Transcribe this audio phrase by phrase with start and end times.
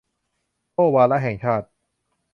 [0.73, 1.67] โอ้ วาระแห่งชาติ